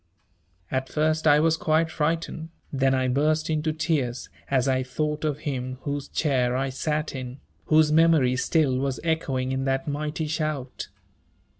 At 0.71 0.89
first 0.89 1.27
I 1.27 1.39
was 1.39 1.57
quite 1.57 1.91
frightened, 1.91 2.49
then 2.73 2.95
I 2.95 3.07
burst 3.07 3.51
into 3.51 3.71
tears 3.71 4.29
as 4.49 4.67
I 4.67 4.81
thought 4.81 5.23
of 5.23 5.41
him 5.41 5.77
whose 5.83 6.07
chair 6.07 6.55
I 6.55 6.69
sat 6.69 7.13
in, 7.13 7.39
whose 7.65 7.91
memory 7.91 8.35
still 8.35 8.79
was 8.79 8.99
echoing 9.03 9.51
in 9.51 9.65
that 9.65 9.87
mighty 9.87 10.25
shout. 10.25 10.87